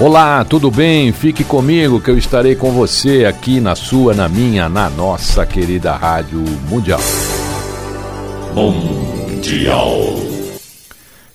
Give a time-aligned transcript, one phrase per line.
[0.00, 1.10] Olá, tudo bem?
[1.10, 5.92] Fique comigo que eu estarei com você aqui na sua, na minha, na nossa querida
[5.92, 7.00] Rádio Mundial.
[8.54, 9.90] Mundial.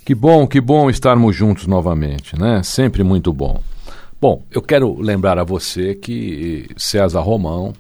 [0.06, 2.64] Que bom, que bom estarmos juntos novamente, né?
[2.64, 3.62] Sempre muito bom.
[4.22, 7.74] Bom, eu quero lembrar a você que César Romão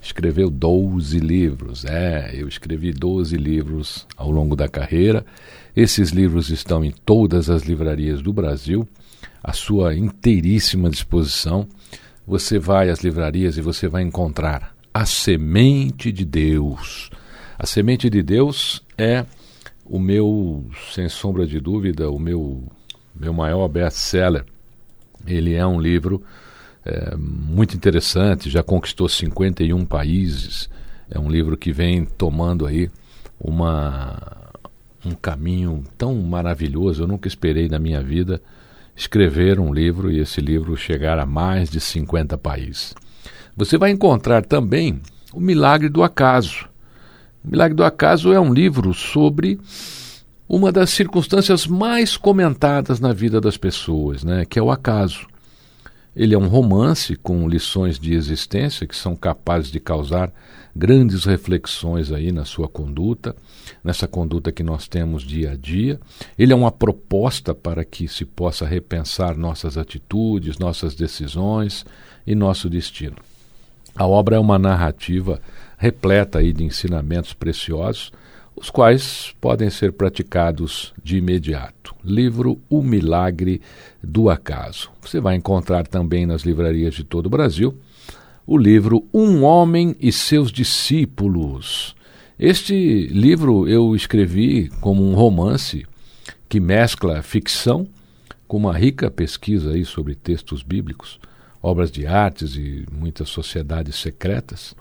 [0.00, 1.84] escreveu 12 livros.
[1.84, 5.26] É, eu escrevi 12 livros ao longo da carreira.
[5.76, 8.88] Esses livros estão em todas as livrarias do Brasil,
[9.42, 11.66] à sua inteiríssima disposição.
[12.26, 17.10] Você vai às livrarias e você vai encontrar A Semente de Deus.
[17.58, 19.24] A Semente de Deus é
[19.84, 22.62] o meu, sem sombra de dúvida, o meu,
[23.14, 24.44] meu maior best-seller.
[25.26, 26.22] Ele é um livro
[26.84, 30.68] é, muito interessante, já conquistou 51 países.
[31.10, 32.90] É um livro que vem tomando aí
[33.38, 34.50] uma,
[35.04, 37.02] um caminho tão maravilhoso.
[37.02, 38.40] Eu nunca esperei na minha vida
[38.96, 42.94] escrever um livro e esse livro chegar a mais de 50 países.
[43.56, 45.00] Você vai encontrar também
[45.32, 46.68] O Milagre do Acaso.
[47.44, 49.58] O Milagre do Acaso é um livro sobre
[50.48, 55.26] uma das circunstâncias mais comentadas na vida das pessoas, né, que é o acaso.
[56.14, 60.30] Ele é um romance com lições de existência que são capazes de causar
[60.76, 63.34] grandes reflexões aí na sua conduta,
[63.82, 65.98] nessa conduta que nós temos dia a dia.
[66.38, 71.86] Ele é uma proposta para que se possa repensar nossas atitudes, nossas decisões
[72.26, 73.16] e nosso destino.
[73.94, 75.40] A obra é uma narrativa
[75.78, 78.12] repleta aí de ensinamentos preciosos,
[78.62, 81.96] os quais podem ser praticados de imediato.
[82.04, 83.60] Livro O Milagre
[84.00, 84.88] do Acaso.
[85.00, 87.74] Você vai encontrar também nas livrarias de todo o Brasil
[88.46, 91.96] o livro Um Homem e Seus Discípulos.
[92.38, 95.84] Este livro eu escrevi como um romance
[96.48, 97.84] que mescla ficção
[98.46, 101.18] com uma rica pesquisa aí sobre textos bíblicos
[101.60, 104.74] obras de artes e muitas sociedades secretas,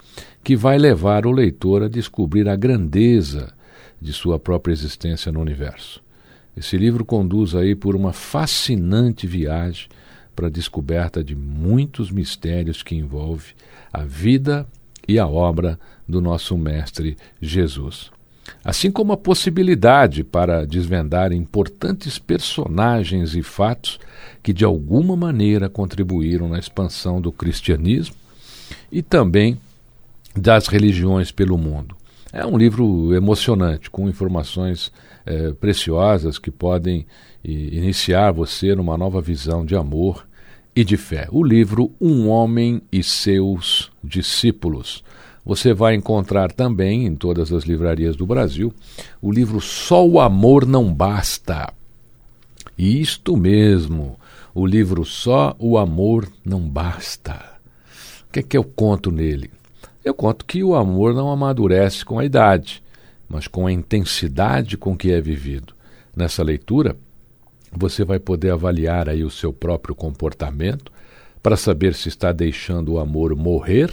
[0.44, 3.54] que vai levar o leitor a descobrir a grandeza
[4.02, 6.02] de sua própria existência no universo.
[6.56, 9.88] Esse livro conduz aí por uma fascinante viagem
[10.36, 13.54] para a descoberta de muitos mistérios que envolve
[13.92, 14.68] a vida
[15.08, 18.12] e a obra do nosso mestre Jesus.
[18.64, 24.00] Assim como a possibilidade para desvendar importantes personagens e fatos
[24.44, 28.16] que de alguma maneira contribuíram na expansão do cristianismo
[28.92, 29.58] e também
[30.36, 31.96] das religiões pelo mundo.
[32.34, 34.92] É um livro emocionante, com informações
[35.26, 37.06] eh, preciosas que podem
[37.44, 40.26] e, iniciar você numa nova visão de amor
[40.76, 41.28] e de fé.
[41.30, 45.04] O livro Um Homem e Seus Discípulos.
[45.46, 48.74] Você vai encontrar também em todas as livrarias do Brasil
[49.22, 51.74] o livro Só o Amor Não Basta.
[52.78, 54.18] Isto mesmo,
[54.54, 57.60] o livro Só o Amor Não Basta.
[58.30, 59.52] O que é que eu conto nele?
[60.04, 62.84] Eu conto que o amor não amadurece com a idade,
[63.30, 65.76] mas com a intensidade com que é vivido.
[66.16, 66.98] Nessa leitura,
[67.72, 70.92] você vai poder avaliar aí o seu próprio comportamento
[71.42, 73.92] para saber se está deixando o amor morrer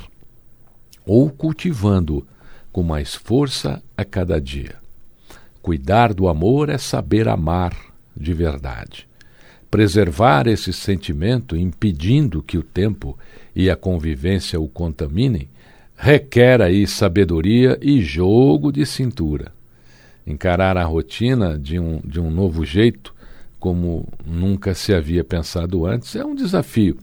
[1.06, 2.26] ou cultivando
[2.72, 4.76] com mais força a cada dia.
[5.62, 7.76] Cuidar do amor é saber amar
[8.16, 9.06] de verdade.
[9.70, 13.18] Preservar esse sentimento, impedindo que o tempo
[13.54, 15.48] e a convivência o contaminem,
[16.00, 19.50] requer aí sabedoria e jogo de cintura.
[20.24, 23.12] Encarar a rotina de um, de um novo jeito,
[23.58, 26.96] como nunca se havia pensado antes, é um desafio,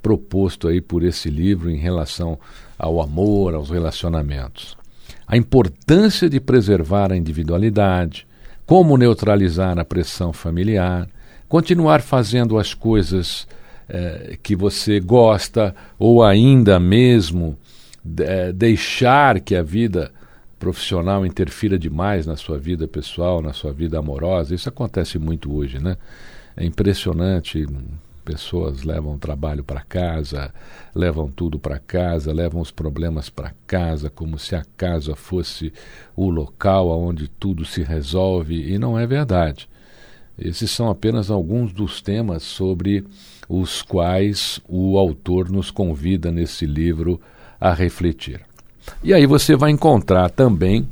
[0.00, 2.38] proposto aí por esse livro em relação
[2.78, 4.78] ao amor, aos relacionamentos.
[5.26, 8.24] A importância de preservar a individualidade,
[8.64, 11.08] como neutralizar a pressão familiar,
[11.48, 13.48] continuar fazendo as coisas
[13.88, 17.58] eh, que você gosta ou ainda mesmo
[18.20, 20.12] eh, deixar que a vida
[20.58, 24.54] profissional interfira demais na sua vida pessoal, na sua vida amorosa.
[24.54, 25.96] Isso acontece muito hoje, né?
[26.56, 27.66] É impressionante
[28.24, 30.52] pessoas levam o trabalho para casa,
[30.94, 35.72] levam tudo para casa, levam os problemas para casa, como se a casa fosse
[36.14, 39.66] o local onde tudo se resolve, e não é verdade.
[40.38, 43.02] Esses são apenas alguns dos temas sobre
[43.48, 47.18] os quais o autor nos convida nesse livro
[47.60, 48.40] a refletir.
[49.02, 50.88] E aí você vai encontrar também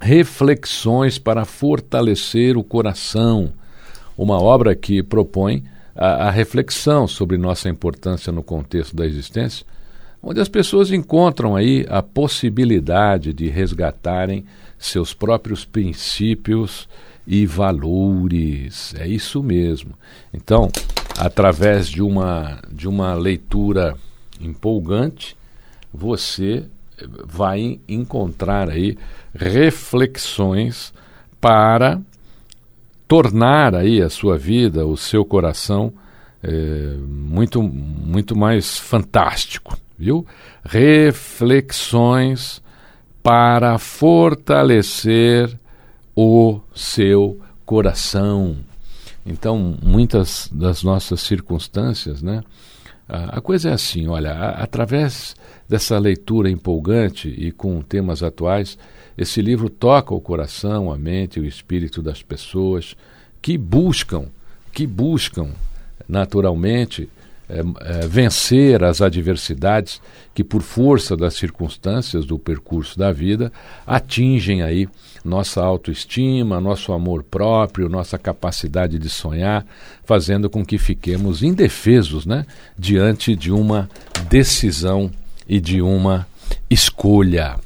[0.00, 3.52] reflexões para fortalecer o coração,
[4.16, 5.64] uma obra que propõe
[5.96, 9.64] a, a reflexão sobre nossa importância no contexto da existência,
[10.22, 14.44] onde as pessoas encontram aí a possibilidade de resgatarem
[14.78, 16.88] seus próprios princípios
[17.26, 18.94] e valores.
[18.98, 19.94] É isso mesmo.
[20.32, 20.70] Então,
[21.16, 23.94] através de uma, de uma leitura
[24.40, 25.36] empolgante,
[25.94, 26.64] você
[27.24, 28.98] vai encontrar aí
[29.32, 30.92] reflexões
[31.40, 32.00] para
[33.06, 35.92] tornar aí a sua vida, o seu coração
[36.42, 40.26] é, muito, muito mais fantástico, viu?
[40.64, 42.60] Reflexões
[43.22, 45.56] para fortalecer
[46.14, 48.56] o seu coração.
[49.24, 52.42] Então, muitas das nossas circunstâncias, né?
[53.08, 55.36] A, a coisa é assim, olha, através
[55.68, 58.78] dessa leitura empolgante e com temas atuais,
[59.16, 62.96] esse livro toca o coração, a mente e o espírito das pessoas
[63.40, 64.26] que buscam,
[64.72, 65.50] que buscam
[66.08, 67.08] naturalmente
[67.48, 70.00] é, é, vencer as adversidades
[70.34, 73.52] que, por força das circunstâncias do percurso da vida,
[73.86, 74.88] atingem aí
[75.24, 79.64] nossa autoestima, nosso amor próprio, nossa capacidade de sonhar,
[80.04, 82.46] fazendo com que fiquemos indefesos né,
[82.78, 83.88] diante de uma
[84.28, 85.10] decisão
[85.48, 86.26] e de uma
[86.68, 87.56] escolha.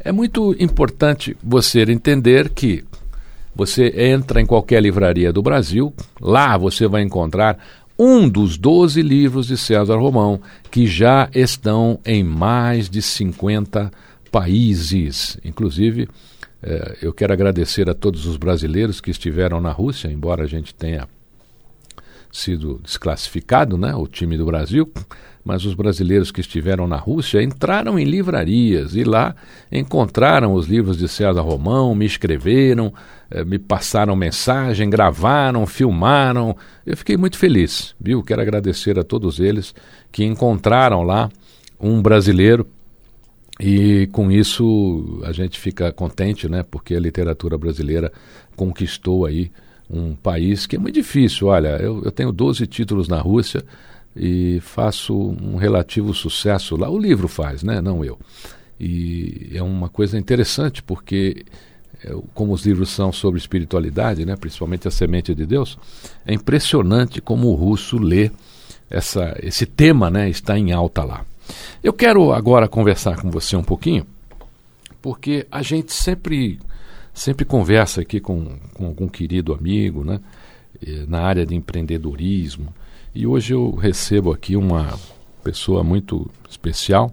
[0.00, 2.84] É muito importante você entender que
[3.54, 7.58] você entra em qualquer livraria do Brasil, lá você vai encontrar
[7.98, 10.40] um dos 12 livros de César Romão,
[10.70, 13.90] que já estão em mais de 50
[14.30, 15.36] países.
[15.44, 16.08] Inclusive,
[16.62, 20.74] eh, eu quero agradecer a todos os brasileiros que estiveram na Rússia, embora a gente
[20.74, 21.08] tenha
[22.30, 24.90] sido desclassificado, né, o time do Brasil,
[25.44, 29.34] mas os brasileiros que estiveram na Rússia entraram em livrarias e lá
[29.72, 32.92] encontraram os livros de César Romão, me escreveram,
[33.30, 36.54] eh, me passaram mensagem, gravaram, filmaram.
[36.84, 38.22] Eu fiquei muito feliz, viu?
[38.22, 39.74] Quero agradecer a todos eles
[40.12, 41.30] que encontraram lá
[41.80, 42.66] um brasileiro
[43.58, 46.62] e com isso a gente fica contente, né?
[46.62, 48.12] Porque a literatura brasileira
[48.54, 49.50] conquistou aí
[49.90, 51.48] um país que é muito difícil.
[51.48, 53.64] Olha, eu, eu tenho 12 títulos na Rússia
[54.16, 56.90] e faço um relativo sucesso lá.
[56.90, 57.80] O livro faz, né?
[57.80, 58.18] Não eu.
[58.80, 61.44] E é uma coisa interessante porque
[62.04, 65.76] é, como os livros são sobre espiritualidade, né, principalmente a semente de Deus,
[66.24, 68.30] é impressionante como o russo lê
[68.88, 71.24] essa, esse tema, né, está em alta lá.
[71.82, 74.06] Eu quero agora conversar com você um pouquinho,
[75.02, 76.60] porque a gente sempre
[77.18, 80.20] sempre conversa aqui com, com algum querido amigo, né,
[81.06, 82.72] na área de empreendedorismo,
[83.14, 84.96] e hoje eu recebo aqui uma
[85.42, 87.12] pessoa muito especial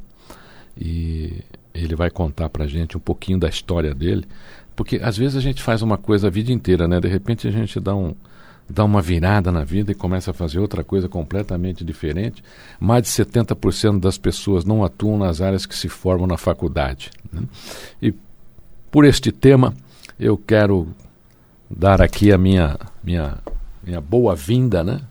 [0.78, 1.42] e
[1.74, 4.26] ele vai contar para gente um pouquinho da história dele,
[4.76, 7.00] porque às vezes a gente faz uma coisa a vida inteira, né?
[7.00, 8.14] De repente a gente dá um
[8.68, 12.44] dá uma virada na vida e começa a fazer outra coisa completamente diferente.
[12.80, 17.12] Mais de 70% das pessoas não atuam nas áreas que se formam na faculdade.
[17.32, 17.44] Né?
[18.02, 18.14] E
[18.92, 19.74] por este tema
[20.20, 20.88] eu quero
[21.70, 23.38] dar aqui a minha minha
[23.84, 25.02] minha boa-vinda, né?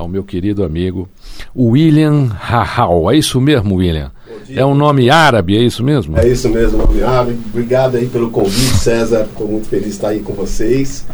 [0.00, 1.08] ao meu querido amigo
[1.54, 3.10] William Rahal.
[3.10, 4.10] É isso mesmo, William?
[4.48, 6.18] É um nome árabe, é isso mesmo?
[6.18, 7.38] É isso mesmo, nome árabe.
[7.46, 9.26] Obrigado aí pelo convite, César.
[9.30, 11.04] Estou muito feliz de estar aí com vocês.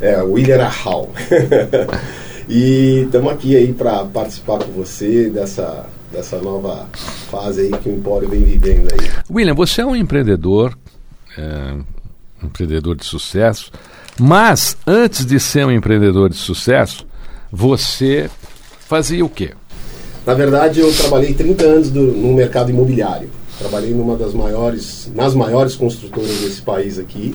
[0.00, 1.10] É, William Rahal.
[2.48, 6.86] e estamos aqui aí para participar com você dessa, dessa nova
[7.30, 9.10] fase aí que o Empório vem vivendo aí.
[9.30, 10.76] William, você é um empreendedor,
[11.36, 11.74] é,
[12.42, 13.70] empreendedor de sucesso,
[14.18, 17.06] mas antes de ser um empreendedor de sucesso,
[17.50, 18.28] você
[18.80, 19.52] fazia o quê?
[20.26, 23.30] Na verdade, eu trabalhei 30 anos do, no mercado imobiliário.
[23.58, 27.34] Trabalhei numa das maiores, nas maiores construtoras desse país aqui.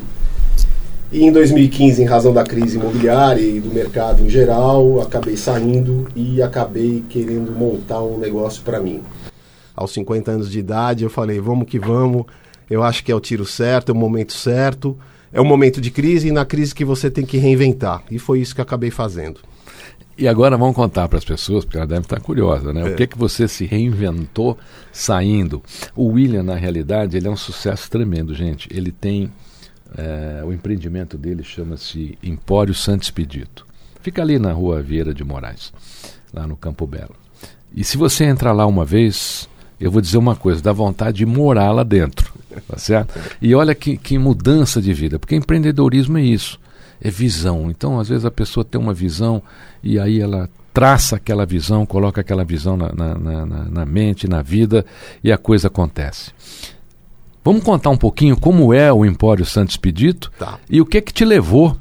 [1.11, 6.07] E em 2015, em razão da crise imobiliária e do mercado em geral, acabei saindo
[6.15, 9.01] e acabei querendo montar um negócio para mim.
[9.75, 12.25] Aos 50 anos de idade, eu falei: vamos que vamos,
[12.73, 14.97] eu acho que é o tiro certo, é o momento certo,
[15.31, 18.03] é um momento de crise e na crise que você tem que reinventar.
[18.09, 19.39] E foi isso que eu acabei fazendo.
[20.17, 22.81] E agora vamos contar para as pessoas, porque ela deve estar curiosa, né?
[22.81, 22.93] É.
[22.93, 24.57] O que que você se reinventou
[24.91, 25.61] saindo?
[25.95, 28.67] O William, na realidade, ele é um sucesso tremendo, gente.
[28.71, 29.31] Ele tem
[29.95, 33.65] é, o empreendimento dele chama-se Empório Santo Expedito.
[34.01, 35.71] Fica ali na rua Vieira de Moraes,
[36.33, 37.15] lá no Campo Belo.
[37.75, 39.49] E se você entrar lá uma vez,
[39.83, 42.31] eu vou dizer uma coisa, dá vontade de morar lá dentro,
[42.67, 43.13] tá certo?
[43.41, 46.59] E olha que, que mudança de vida, porque empreendedorismo é isso,
[47.01, 47.69] é visão.
[47.69, 49.41] Então, às vezes a pessoa tem uma visão
[49.83, 54.41] e aí ela traça aquela visão, coloca aquela visão na, na, na, na- mente, na
[54.41, 54.83] vida
[55.23, 56.31] e a coisa acontece.
[57.43, 60.57] Vamos contar um pouquinho como é o Empório Santo Expedito Tá.
[60.69, 61.77] e o que que te levou,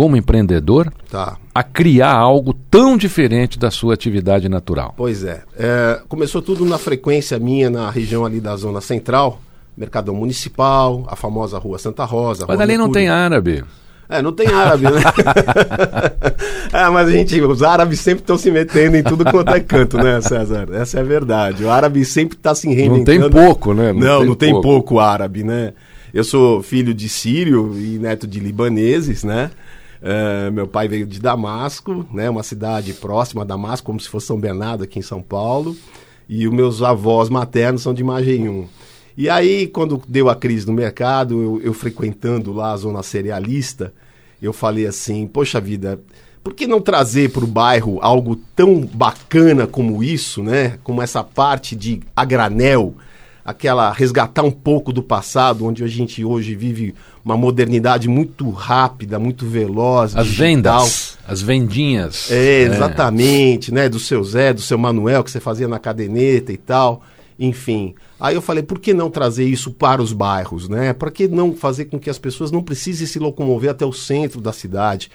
[0.00, 1.36] como empreendedor, Tá.
[1.54, 4.94] a criar algo tão diferente da sua atividade natural.
[4.96, 5.42] Pois é.
[5.58, 9.42] É, Começou tudo na frequência minha na região ali da Zona Central,
[9.76, 12.46] Mercadão Municipal, a famosa Rua Santa Rosa.
[12.48, 13.62] Mas Rua ali não tem árabe.
[14.08, 15.02] É, não tem árabe, né?
[16.72, 19.98] é, mas a gente, os árabes sempre estão se metendo em tudo quanto é canto,
[19.98, 20.66] né, César?
[20.72, 21.62] Essa é a verdade.
[21.62, 23.20] O árabe sempre está se reinventando.
[23.20, 23.92] Não tem pouco, né?
[23.92, 24.98] Não, não tem, pouco.
[24.98, 25.74] árabe, né?
[26.12, 29.50] Eu sou filho de sírio e neto de libaneses, né?
[30.02, 32.30] É, meu pai veio de Damasco, né?
[32.30, 35.76] Uma cidade próxima a Damasco, como se fosse São Bernardo aqui em São Paulo.
[36.28, 38.66] E os meus avós maternos são de Magenhum.
[39.16, 43.92] E aí, quando deu a crise no mercado, eu, eu frequentando lá a zona cerealista,
[44.40, 46.00] eu falei assim, poxa vida,
[46.42, 50.78] por que não trazer para o bairro algo tão bacana como isso, né?
[50.82, 52.94] Como essa parte de a granel,
[53.44, 56.94] aquela resgatar um pouco do passado, onde a gente hoje vive
[57.24, 60.46] uma modernidade muito rápida, muito veloz, As digital.
[60.46, 62.30] vendas, as vendinhas.
[62.30, 63.88] É, exatamente, né?
[63.88, 67.02] Do seu Zé, do seu Manuel, que você fazia na caderneta e tal.
[67.38, 67.94] Enfim.
[68.18, 70.92] Aí eu falei, por que não trazer isso para os bairros, né?
[70.92, 74.40] Por que não fazer com que as pessoas não precisem se locomover até o centro
[74.42, 75.10] da cidade?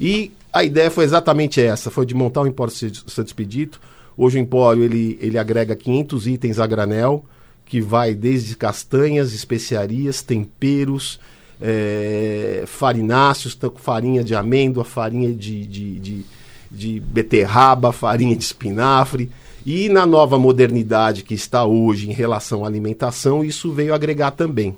[0.00, 3.78] E a ideia foi exatamente essa, foi de montar o Empório Santo Expedito.
[4.16, 7.22] Hoje o Empório, ele, ele agrega 500 itens a granel,
[7.66, 11.20] que vai desde castanhas, especiarias, temperos,
[11.60, 16.24] eh, farináceos, com farinha de amêndoa, farinha de, de, de,
[16.70, 19.30] de beterraba, farinha de espinafre.
[19.64, 24.76] E na nova modernidade que está hoje em relação à alimentação, isso veio agregar também.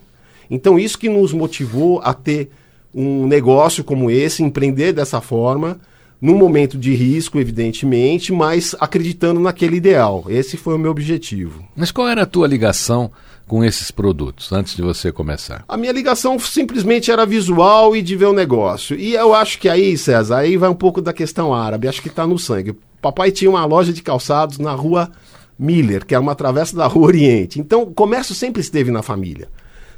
[0.50, 2.50] Então, isso que nos motivou a ter
[2.94, 5.78] um negócio como esse, empreender dessa forma,
[6.20, 10.24] num momento de risco, evidentemente, mas acreditando naquele ideal.
[10.28, 11.64] Esse foi o meu objetivo.
[11.76, 13.10] Mas qual era a tua ligação
[13.46, 15.64] com esses produtos antes de você começar?
[15.68, 18.98] A minha ligação simplesmente era visual e de ver o negócio.
[18.98, 22.08] E eu acho que aí, César, aí vai um pouco da questão árabe, acho que
[22.08, 22.76] está no sangue.
[23.00, 25.10] Papai tinha uma loja de calçados na rua
[25.58, 27.60] Miller, que é uma travessa da rua Oriente.
[27.60, 29.48] Então, o comércio sempre esteve na família.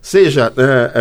[0.03, 0.93] Seja é,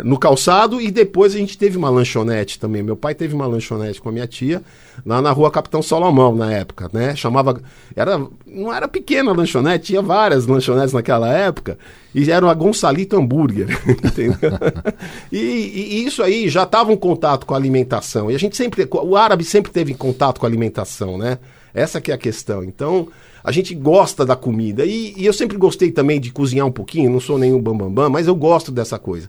[0.00, 2.82] é, no calçado e depois a gente teve uma lanchonete também.
[2.82, 4.60] Meu pai teve uma lanchonete com a minha tia
[5.04, 7.16] lá na rua Capitão Salomão na época, né?
[7.16, 7.60] Chamava.
[7.96, 11.78] Era, não era pequena a lanchonete, tinha várias lanchonetes naquela época
[12.14, 14.36] e era uma Gonçalito Hambúrguer, entendeu?
[15.32, 18.30] e, e- isso aí já estava um contato com a alimentação.
[18.30, 18.86] E a gente sempre.
[18.90, 21.38] O árabe sempre teve contato com a alimentação, né?
[21.72, 22.62] Essa que é a questão.
[22.62, 23.08] Então,
[23.44, 24.86] a gente gosta da comida.
[24.86, 28.02] E, e eu sempre gostei também de cozinhar um pouquinho, não sou nenhum bambambam, bam,
[28.04, 29.28] bam, mas eu gosto dessa coisa.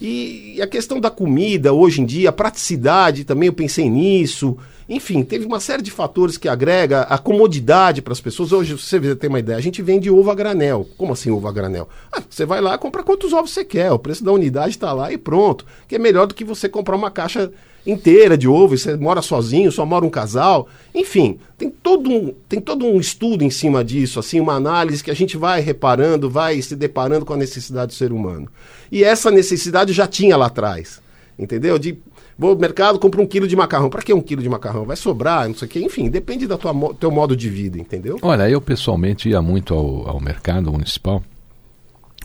[0.00, 4.58] E, a questão da comida, hoje em dia, a praticidade também, eu pensei nisso.
[4.86, 8.52] Enfim, teve uma série de fatores que agrega a comodidade para as pessoas.
[8.52, 10.86] Hoje, você tem uma ideia, a gente vende ovo a granel.
[10.98, 11.88] Como assim ovo a granel?
[12.12, 15.10] Ah, você vai lá, compra quantos ovos você quer, o preço da unidade está lá
[15.10, 15.64] e pronto.
[15.88, 17.50] Que é melhor do que você comprar uma caixa
[17.86, 20.68] inteira de ovo, você mora sozinho, só mora um casal.
[20.94, 25.10] Enfim, tem todo, um, tem todo um estudo em cima disso, assim, uma análise que
[25.10, 28.48] a gente vai reparando, vai se deparando com a necessidade do ser humano.
[28.90, 31.00] E essa necessidade já tinha lá atrás,
[31.38, 31.78] entendeu?
[31.78, 31.96] De
[32.38, 33.88] vou ao mercado, compro um quilo de macarrão.
[33.88, 34.84] Para que um quilo de macarrão?
[34.84, 35.80] Vai sobrar, não sei o quê.
[35.80, 36.58] Enfim, depende do
[36.94, 38.18] teu modo de vida, entendeu?
[38.20, 41.22] Olha, eu pessoalmente ia muito ao, ao mercado municipal.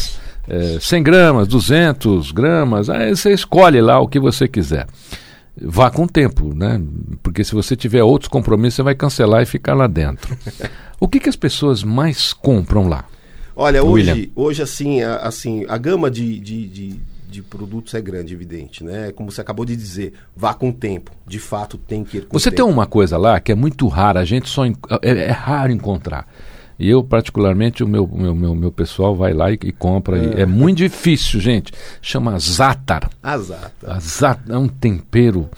[0.47, 4.87] É, 100 gramas, 200 gramas, aí você escolhe lá o que você quiser.
[5.61, 6.81] Vá com o tempo, né?
[7.21, 10.35] Porque se você tiver outros compromissos, você vai cancelar e ficar lá dentro.
[10.99, 13.05] o que, que as pessoas mais compram lá?
[13.59, 14.13] Olha, William.
[14.13, 16.99] hoje, hoje assim, a, assim, a gama de, de, de,
[17.29, 19.11] de produtos é grande, evidente, né?
[19.11, 21.11] Como você acabou de dizer, vá com o tempo.
[21.27, 22.69] De fato, tem que ir com Você tem tempo.
[22.69, 26.25] uma coisa lá que é muito rara, a gente só é, é raro encontrar.
[26.79, 30.17] E eu, particularmente, o meu, meu, meu, meu pessoal vai lá e, e compra.
[30.17, 30.45] e É.
[30.45, 31.73] muito difícil, gente.
[32.01, 33.09] Chama Zatar.
[33.21, 33.71] Azar.
[33.81, 33.95] tá?
[33.95, 35.49] A Zat é um tempero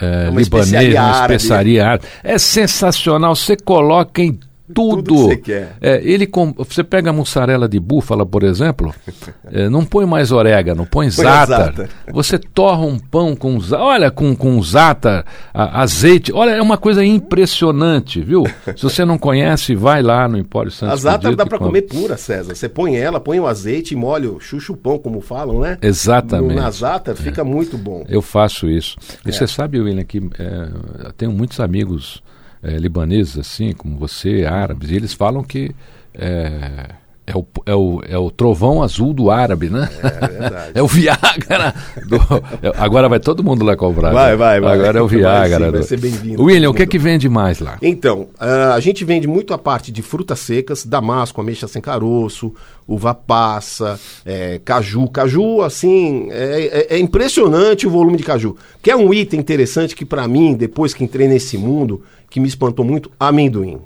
[0.00, 1.34] é, uma libanês, especiaria uma árabe.
[1.34, 2.04] especiaria árabe.
[2.24, 3.36] É sensacional.
[3.36, 4.40] Você coloca em
[4.72, 5.02] tudo.
[5.02, 5.76] Tudo que você quer.
[5.80, 8.94] É, ele com, você pega a mussarela de búfala, por exemplo,
[9.52, 11.46] é, não põe mais orégano, põe zátar.
[11.74, 11.88] zátar.
[12.12, 16.32] Você torra um pão com olha com com zátar, a- azeite.
[16.32, 18.44] Olha, é uma coisa impressionante, viu?
[18.76, 21.00] Se você não conhece, vai lá no Empório A Santos.
[21.00, 22.54] zata Fudito dá para comer pura, César.
[22.54, 25.78] Você põe ela, põe o azeite e molha o chuchu pão, como falam, né?
[25.82, 26.54] Exatamente.
[26.54, 28.04] Na zata fica muito bom.
[28.08, 28.96] Eu faço isso.
[29.24, 29.32] E É.
[29.32, 30.68] você sabe, William, que é,
[31.06, 32.22] eu tenho muitos amigos
[32.62, 35.72] é, libaneses, assim, como você, árabes, e eles falam que
[36.14, 36.86] é,
[37.26, 39.88] é, o, é, o, é o trovão azul do árabe, né?
[40.02, 40.72] É verdade.
[40.74, 41.74] É o Viagra.
[42.08, 42.16] do-
[42.66, 44.12] é- agora vai todo mundo lá comprar.
[44.12, 44.36] Vai, né?
[44.36, 44.74] vai, vai.
[44.74, 45.66] Agora é o Vai Viagra.
[45.66, 47.78] sim, vai ser bem-vindo, William, o que é que vende mais lá?
[47.82, 52.54] Então, ah, a gente vende muito a parte de frutas secas, damasco, ameixa sem caroço,
[52.88, 55.08] uva passa, é, caju.
[55.08, 58.56] Caju, assim, é, é- é impressionante o volume de caju.
[58.82, 62.48] Que é um item interessante que, pra mim, depois que entrei nesse mundo, que me
[62.48, 63.78] espantou muito, amendoim.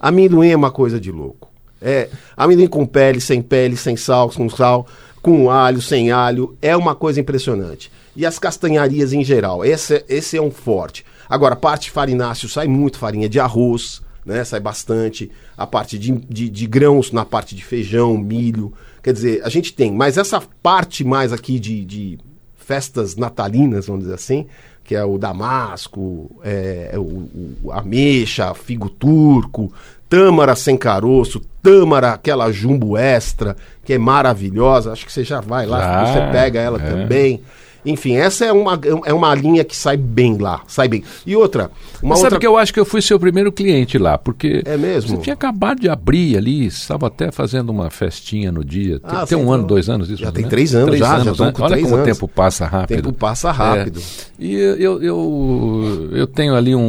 [0.00, 1.48] Amendoim é uma coisa de louco.
[1.80, 4.84] É, amendoim com pele, sem pele, sem sal, com sal,
[5.22, 7.92] com alho, sem alho, é uma coisa impressionante.
[8.16, 11.04] E as castanharias em geral, esse, esse é um forte.
[11.28, 14.42] Agora, a parte farináceo sai muito farinha de arroz, né?
[14.42, 15.30] Sai bastante.
[15.56, 18.72] A parte de, de, de grãos na parte de feijão, milho.
[19.04, 22.18] Quer dizer, a gente tem, mas essa parte mais aqui de, de
[22.56, 24.46] festas natalinas, vamos dizer assim,
[24.84, 27.28] que é o damasco, é, é o,
[27.64, 29.72] o ameixa, figo turco,
[30.08, 34.92] tâmara sem caroço, tâmara aquela jumbo extra, que é maravilhosa.
[34.92, 36.86] Acho que você já vai lá, Já, você pega ela é.
[36.86, 37.40] também.
[37.84, 41.02] Enfim, essa é uma, é uma linha que sai bem lá, sai bem.
[41.26, 41.70] E outra,
[42.02, 44.62] uma Mas outra Sabe que eu acho que eu fui seu primeiro cliente lá, porque
[44.64, 45.10] É mesmo?
[45.10, 48.98] você tinha acabado de abrir ali, estava até fazendo uma festinha no dia.
[49.00, 50.20] Tem, Ah, tem um ano, então- dois anos isso?
[50.22, 51.52] já ou tem três anos já, já estamos né?
[51.52, 52.08] com Olha três como anos.
[52.08, 52.96] o tempo passa rápido.
[53.02, 54.00] tempo passa rápido.
[54.00, 54.44] É.
[54.44, 56.80] E eu, eu, eu tenho ali um,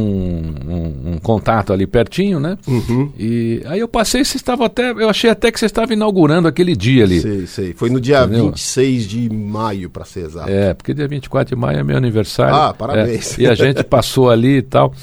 [0.66, 2.58] um, um contato ali pertinho, né?
[2.66, 3.12] Uhum.
[3.18, 4.90] E aí eu passei, você estava até.
[4.90, 7.20] Eu achei até que você estava inaugurando aquele dia ali.
[7.20, 7.72] Sei, sei.
[7.74, 8.46] Foi no dia Entendeu?
[8.46, 10.50] 26 de maio, para ser exato.
[10.50, 12.54] É, porque dia 24 de maio é meu aniversário.
[12.54, 13.36] Ah, parabéns.
[13.36, 14.94] É, e a gente passou ali e tal.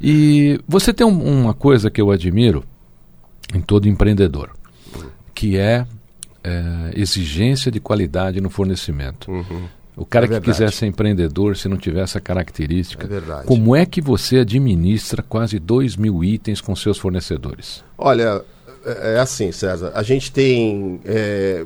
[0.00, 2.62] E você tem um- uma coisa que eu admiro
[3.52, 4.50] em todo empreendedor,
[5.34, 5.84] que é,
[6.44, 9.32] é, exigência de qualidade no fornecimento.
[9.96, 13.84] O cara É que quiser ser empreendedor, se não tiver essa característica, É como é
[13.84, 17.82] que você administra quase 2 mil itens com seus fornecedores?
[17.98, 18.42] Olha,
[18.86, 19.90] é é assim, César.
[19.94, 21.64] A gente tem, é,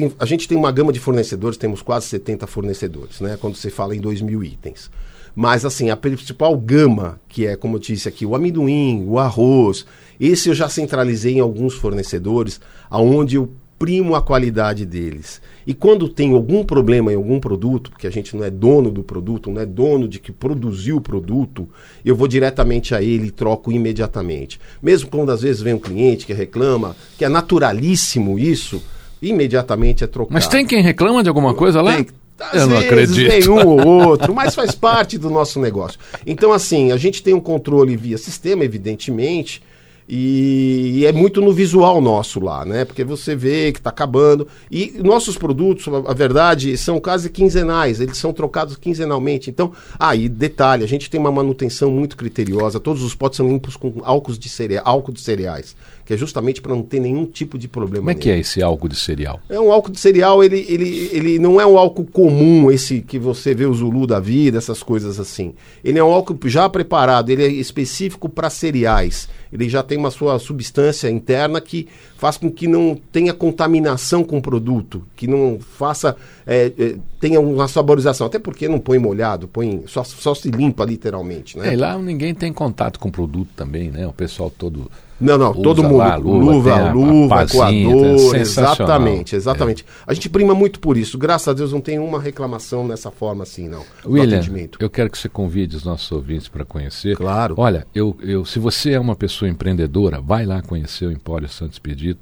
[0.00, 3.38] tem- a gente tem uma gama de fornecedores, temos quase 70 fornecedores, né?
[3.40, 4.90] Quando você fala em 2 mil itens.
[5.34, 9.84] Mas assim, a principal gama, que é, como eu disse aqui, o amendoim, o arroz,
[10.18, 15.42] esse eu já centralizei em alguns fornecedores, aonde eu primo a qualidade deles.
[15.66, 19.02] E quando tem algum problema em algum produto, porque a gente não é dono do
[19.02, 21.68] produto, não é dono de que produziu o produto,
[22.02, 24.58] eu vou diretamente a ele e troco imediatamente.
[24.82, 28.82] Mesmo quando às vezes vem um cliente que reclama, que é naturalíssimo isso,
[29.20, 30.34] imediatamente é trocado.
[30.34, 31.94] Mas tem quem reclama de alguma coisa lá?
[31.94, 32.06] Tem.
[32.38, 33.30] Às Eu não acredito.
[33.30, 35.98] Vem um ou outro, mas faz parte do nosso negócio.
[36.26, 39.62] Então, assim, a gente tem um controle via sistema, evidentemente,
[40.08, 42.84] e, é muito no visual nosso lá, né?
[42.84, 44.46] Porque você vê que está acabando.
[44.70, 49.50] E nossos produtos, a, verdade, são quase quinzenais, eles são trocados quinzenalmente.
[49.50, 53.76] Então, aí, detalhe, a gente tem uma manutenção muito criteriosa, todos os potes são limpos
[53.76, 55.74] com álcool de, cereais, álcool de cereais,
[56.06, 57.98] que é justamente para não ter nenhum tipo de problema.
[57.98, 58.38] Como é que nele.
[58.38, 59.40] é esse álcool de cereal?
[59.48, 63.18] É um álcool de cereal, ele, ele, ele não é um álcool comum, esse que
[63.18, 65.52] você vê o Zulu da vida, essas coisas assim.
[65.84, 69.28] Ele é um álcool já preparado, ele é específico para cereais.
[69.52, 74.38] Ele já tem uma sua substância interna que faz com que não tenha contaminação com
[74.38, 76.16] o produto, que não faça,
[76.46, 78.26] é, é, tenha uma saborização.
[78.26, 81.70] Até porque não põe molhado, põe só, só se limpa literalmente, né?
[81.70, 84.06] É, e lá ninguém tem contato com o produto também, né?
[84.06, 84.90] O pessoal todo.
[85.18, 85.96] Não, não, usa todo mundo.
[85.96, 89.84] lá, luva, tem a- a luva, pazinha, coador, é exatamente, exatamente.
[90.06, 91.16] A gente prima muito por isso.
[91.16, 93.82] Graças a Deus não tem uma reclamação nessa forma assim, não.
[94.04, 94.76] William, atendimento.
[94.80, 97.16] eu quero que você convide os nossos ouvintes para conhecer.
[97.16, 97.54] Claro.
[97.56, 101.78] Olha, eu, eu, se você é uma pessoa empreendedora, vai lá conhecer o Empório Santos
[101.78, 102.18] Pedido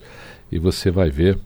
[0.52, 1.38] e você vai ver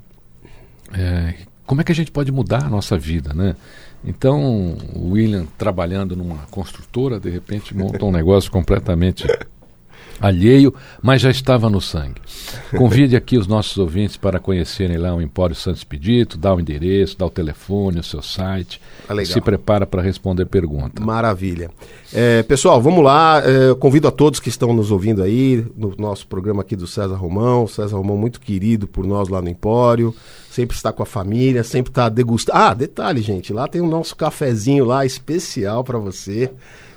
[0.93, 1.35] é,
[1.67, 3.55] como é que a gente pode mudar a nossa vida, né?
[4.05, 9.27] Então, o William trabalhando numa construtora, de repente monta um negócio completamente
[10.21, 12.21] alheio, mas já estava no sangue.
[12.77, 17.17] Convide aqui os nossos ouvintes para conhecerem lá o Empório Santos Pedito, dá o endereço,
[17.17, 18.81] dá o telefone, o seu site.
[19.09, 19.25] Ah.
[19.25, 21.03] Se prepara para responder pergunta.
[21.03, 21.71] Maravilha.
[22.13, 23.43] É, pessoal, vamos lá.
[23.45, 27.17] É, convido a todos que estão nos ouvindo aí no nosso programa aqui do César
[27.17, 27.67] Romão.
[27.67, 30.15] César Romão, muito querido por nós lá no Empório.
[30.51, 32.59] Sempre está com a família, sempre está degustando.
[32.59, 36.51] Ah, detalhe, gente, lá tem o nosso cafezinho lá especial para você.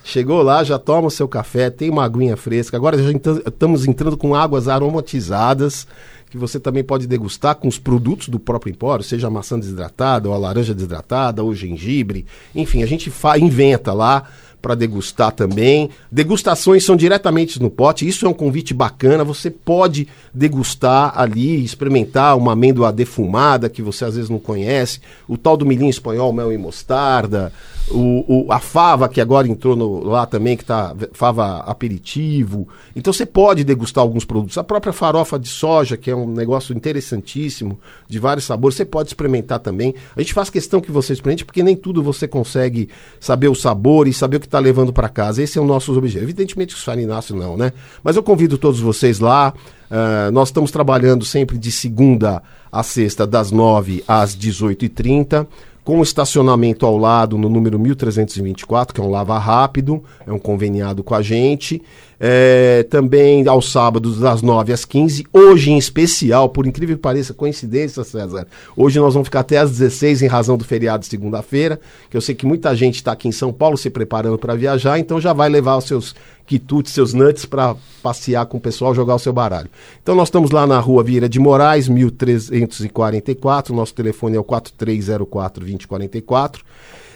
[0.03, 2.75] Chegou lá, já toma o seu café, tem uma aguinha fresca.
[2.75, 5.87] Agora já estamos entrando com águas aromatizadas
[6.31, 10.29] que você também pode degustar com os produtos do próprio empório, seja a maçã desidratada,
[10.29, 12.25] ou a laranja desidratada, ou gengibre.
[12.55, 14.23] Enfim, a gente inventa lá
[14.61, 15.89] para degustar também.
[16.09, 19.25] Degustações são diretamente no pote, isso é um convite bacana.
[19.25, 25.37] Você pode degustar ali, experimentar uma amêndoa defumada que você às vezes não conhece, o
[25.37, 27.51] tal do milhinho espanhol, mel e mostarda,
[27.89, 32.67] o, o- a fava que agora entrou no- lá também, que tá fava aperitivo.
[32.95, 34.57] Então você pode degustar alguns produtos.
[34.57, 39.09] A própria farofa de soja, que é um negócio interessantíssimo, de vários sabores, você pode
[39.09, 39.93] experimentar também.
[40.15, 42.89] A gente faz questão que você experimente, porque nem tudo você consegue
[43.19, 45.41] saber o sabor e saber o que está levando para casa.
[45.43, 46.23] Esse é o nosso objetivo.
[46.23, 47.73] Evidentemente que os farináceos não, né?
[48.03, 49.53] Mas eu convido todos vocês lá.
[49.89, 52.41] Ah, nós estamos trabalhando sempre de segunda
[52.71, 55.45] a sexta, das 9 às 18h30
[55.83, 61.03] com estacionamento ao lado no número 1324, que é um lava rápido, é um conveniado
[61.03, 61.81] com a gente.
[62.23, 65.25] É, também aos sábados, das 9 às 15.
[65.33, 68.45] Hoje, em especial, por incrível que pareça, coincidência, César.
[68.77, 71.81] Hoje nós vamos ficar até às 16 em razão do feriado de segunda-feira,
[72.11, 74.99] que eu sei que muita gente está aqui em São Paulo se preparando para viajar,
[74.99, 76.13] então já vai levar os seus
[76.45, 79.71] quitutes, seus nuts para passear com o pessoal, jogar o seu baralho.
[80.03, 85.61] Então nós estamos lá na rua Vieira de Moraes, 1344, nosso telefone é o 4304
[85.61, 86.63] 2044.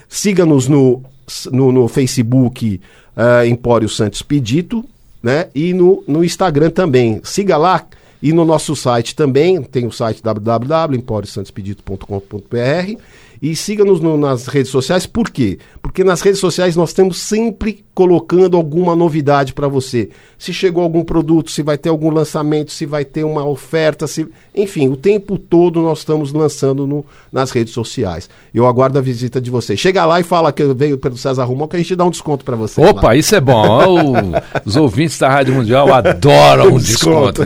[0.10, 1.04] Siga-nos no,
[1.52, 2.82] no, no Facebook
[3.16, 4.84] eh, Empório Santos Pedito,
[5.26, 5.48] né?
[5.56, 7.20] E no, no Instagram também.
[7.24, 7.84] Siga lá
[8.22, 13.02] e no nosso site também, tem o site www.emporiosantespedito.com.br
[13.42, 15.60] e siga-nos no- nas redes sociais, por quê?
[15.82, 20.10] Porque nas redes sociais nós estamos sempre colocando alguma novidade para você.
[20.38, 24.28] Se chegou algum produto, se vai ter algum lançamento, se vai ter uma oferta, se...
[24.54, 28.30] enfim, o tempo todo nós estamos lançando no- nas redes sociais.
[28.54, 29.80] Eu aguardo a visita de vocês.
[29.80, 32.44] Chega lá e fala que veio pelo César Romão que a gente dá um desconto
[32.44, 32.84] para você.
[32.86, 34.34] Opa, isso é bom.
[34.66, 37.46] Os ouvintes da Rádio Mundial adoram um desconto.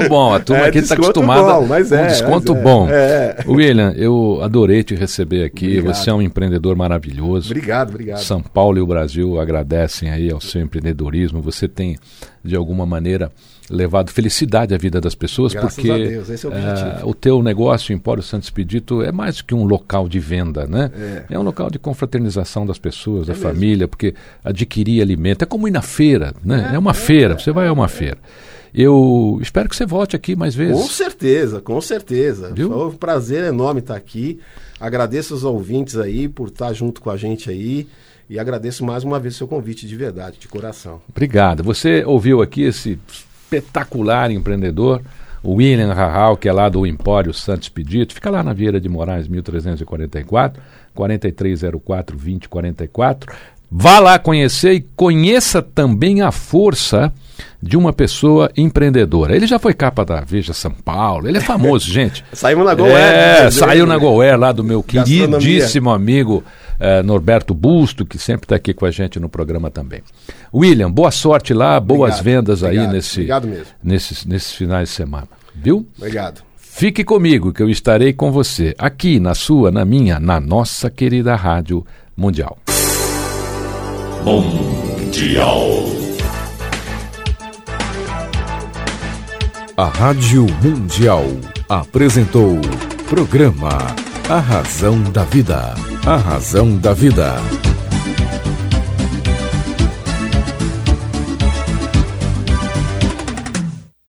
[0.00, 0.32] Desconto bom.
[0.34, 2.88] A turma É, aqui está acostumada bom, mas é, desconto mas é, bom.
[2.90, 3.36] é.
[3.46, 5.78] William, eu adorei te receber aqui.
[5.78, 5.94] Obrigado.
[5.94, 7.50] Você é um empreendedor maravilhoso.
[7.50, 8.18] Obrigado, obrigado.
[8.18, 11.40] São Paulo e o Brasil agradecem aí ao seu empreendedorismo.
[11.40, 11.96] Você tem,
[12.44, 13.30] de alguma maneira,
[13.70, 18.22] levado felicidade à vida das pessoas, Graças porque é o eh, o teu negócio, Empório
[18.22, 20.90] Santos Pedito, é mais do que um local de venda, né?
[21.30, 21.38] É.
[21.38, 23.48] um local de confraternização das pessoas, da mesmo.
[23.48, 26.72] família, porque adquirir alimento é como ir na feira, né?
[26.74, 28.18] É, uma feira, você vai a uma feira.
[28.72, 30.90] Eu espero que você volte aqui mais Com vezes.
[30.92, 32.52] certeza, com certeza.
[32.54, 32.68] Viu?
[32.68, 34.38] Foi um prazer enorme estar aqui.
[34.78, 37.86] Agradeço os ouvintes aí por estar junto com a gente aí.
[38.28, 41.00] E agradeço mais uma vez o seu convite de verdade, de coração.
[41.08, 41.64] Obrigado.
[41.64, 45.02] Você ouviu aqui esse espetacular empreendedor,
[45.42, 48.14] o William Rahal, que é lá do Empório Santos Pedito.
[48.14, 50.62] Fica lá na Vieira de Moraes, 1344,
[50.94, 53.34] 4304 2044.
[53.70, 57.12] Vá lá conhecer e conheça também a força
[57.62, 59.36] de uma pessoa empreendedora.
[59.36, 62.24] Ele já foi capa da Veja São Paulo, ele é famoso, gente.
[62.32, 63.92] Saímos na Go É, Air, saiu né?
[63.92, 66.42] na Go Air lá do meu queridíssimo amigo
[66.80, 70.02] eh, Norberto Busto, que sempre está aqui com a gente no programa também.
[70.52, 73.66] William, boa sorte lá, boas Obrigado, vendas aí obrigado, nesse, obrigado mesmo.
[73.84, 75.28] nesses, nesses finais de semana.
[75.54, 75.86] Viu?
[75.96, 76.42] Obrigado.
[76.56, 81.36] Fique comigo, que eu estarei com você, aqui na sua, na minha, na nossa querida
[81.36, 81.84] Rádio
[82.16, 82.56] Mundial.
[84.24, 85.86] Mundial.
[89.76, 91.24] A Rádio Mundial
[91.66, 92.60] apresentou
[93.08, 93.78] programa
[94.28, 95.74] A Razão da Vida.
[96.04, 97.36] A Razão da Vida.